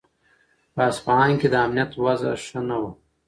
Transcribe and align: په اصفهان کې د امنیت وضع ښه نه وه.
په 0.73 0.81
اصفهان 0.89 1.31
کې 1.39 1.47
د 1.51 1.55
امنیت 1.65 1.91
وضع 2.03 2.31
ښه 2.45 2.59
نه 2.69 2.77
وه. 2.81 2.91